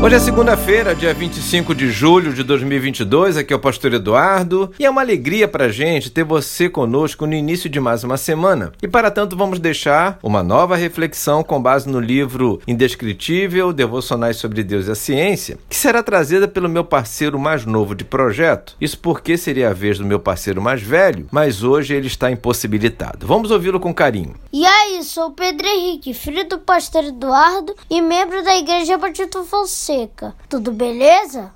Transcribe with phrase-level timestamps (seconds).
[0.00, 3.36] Hoje é segunda-feira, dia 25 de julho de 2022.
[3.36, 7.34] Aqui é o Pastor Eduardo e é uma alegria para gente ter você conosco no
[7.34, 8.70] início de mais uma semana.
[8.80, 14.62] E para tanto, vamos deixar uma nova reflexão com base no livro Indescritível Devocionais sobre
[14.62, 18.76] Deus e a Ciência, que será trazida pelo meu parceiro mais novo de projeto.
[18.80, 23.26] Isso porque seria a vez do meu parceiro mais velho, mas hoje ele está impossibilitado.
[23.26, 24.36] Vamos ouvi-lo com carinho.
[24.58, 30.30] E aí, sou Pedro Henrique, filho do Pastor Eduardo e membro da Igreja Batista Fonseca
[30.30, 30.36] seca.
[30.48, 31.54] Tudo beleza?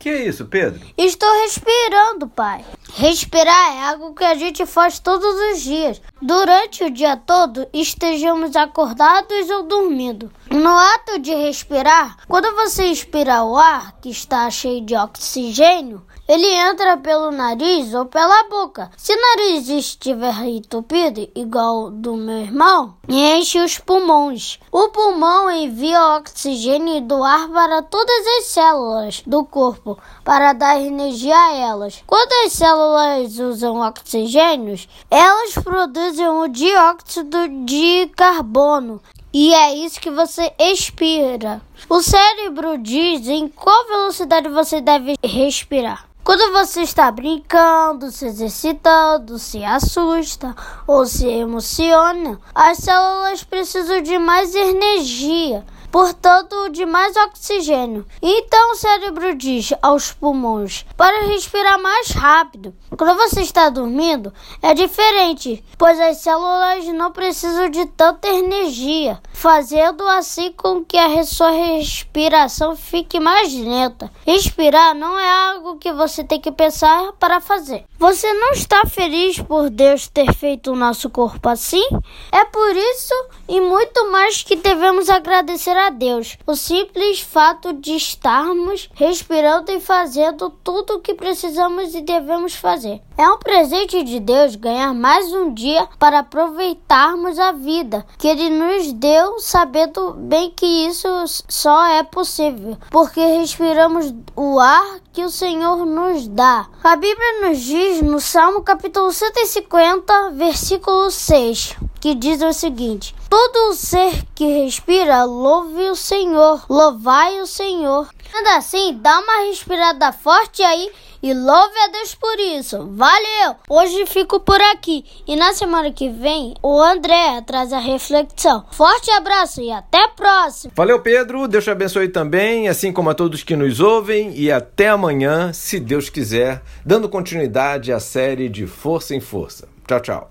[0.00, 0.84] Que é isso, Pedro?
[0.98, 2.64] Estou respirando, pai.
[2.94, 6.02] Respirar é algo que a gente faz todos os dias.
[6.20, 10.28] Durante o dia todo, estejamos acordados ou dormindo.
[10.50, 16.46] No ato de respirar, quando você inspira o ar, que está cheio de oxigênio, ele
[16.46, 18.90] entra pelo nariz ou pela boca.
[18.98, 24.60] Se o nariz estiver entupido, igual do meu irmão, enche os pulmões.
[24.70, 31.34] O pulmão envia oxigênio do ar para todas as células do corpo para dar energia
[31.34, 32.04] a elas.
[32.06, 34.78] Quando as células usam oxigênio,
[35.10, 39.00] elas produzem o dióxido de carbono,
[39.32, 41.60] e é isso que você expira.
[41.88, 46.07] O cérebro diz em qual velocidade você deve respirar.
[46.28, 50.54] Quando você está brincando, se exercitando, se assusta
[50.86, 58.06] ou se emociona, as células precisam de mais energia portanto, de mais oxigênio.
[58.22, 62.74] Então o cérebro diz aos pulmões para respirar mais rápido.
[62.96, 70.06] Quando você está dormindo, é diferente, pois as células não precisam de tanta energia, fazendo
[70.06, 74.10] assim com que a sua respiração fique mais lenta.
[74.26, 77.84] Respirar não é algo que você tem que pensar para fazer.
[77.98, 81.86] Você não está feliz por Deus ter feito o nosso corpo assim?
[82.32, 83.14] É por isso
[83.48, 86.36] e muito mais que devemos agradecer a Deus.
[86.46, 93.00] O simples fato de estarmos respirando e fazendo tudo o que precisamos e devemos fazer.
[93.16, 98.48] É um presente de Deus ganhar mais um dia para aproveitarmos a vida que Ele
[98.48, 101.08] nos deu, sabendo bem que isso
[101.48, 106.68] só é possível, porque respiramos o ar que o Senhor nos dá.
[106.84, 113.74] A Bíblia nos diz no Salmo capítulo 150, versículo 6, que diz o seguinte: Todo
[113.74, 118.08] ser que respira, louve o Senhor, louvai o Senhor.
[118.34, 120.90] Ainda assim, dá uma respirada forte aí
[121.22, 122.88] e louve a Deus por isso.
[122.92, 123.56] Valeu!
[123.68, 128.64] Hoje fico por aqui e na semana que vem o André traz a reflexão.
[128.70, 130.72] Forte abraço e até a próxima!
[130.76, 131.48] Valeu, Pedro.
[131.48, 135.80] Deus te abençoe também, assim como a todos que nos ouvem e até amanhã, se
[135.80, 139.68] Deus quiser, dando continuidade à série de Força em Força.
[139.86, 140.26] Tchau, tchau.